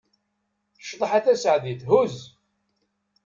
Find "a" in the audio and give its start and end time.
1.17-1.19